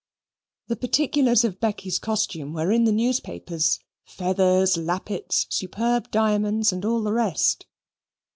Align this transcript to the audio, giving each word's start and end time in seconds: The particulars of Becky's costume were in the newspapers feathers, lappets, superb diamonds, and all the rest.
The 0.65 0.75
particulars 0.75 1.43
of 1.43 1.59
Becky's 1.59 1.99
costume 1.99 2.53
were 2.53 2.71
in 2.71 2.85
the 2.85 2.91
newspapers 2.91 3.79
feathers, 4.03 4.75
lappets, 4.75 5.45
superb 5.51 6.09
diamonds, 6.09 6.73
and 6.73 6.83
all 6.83 7.03
the 7.03 7.13
rest. 7.13 7.67